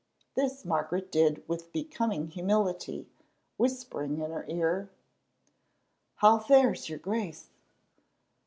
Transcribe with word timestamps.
This 0.33 0.65
Margaret 0.65 1.11
did 1.11 1.43
with 1.47 1.71
becoming 1.71 2.29
humility, 2.31 3.07
whispering 3.57 4.17
in 4.17 4.31
her 4.31 4.45
ear: 4.47 4.89
"How 6.15 6.39
fares 6.39 6.89
your 6.89 6.97
Grace?" 6.97 7.51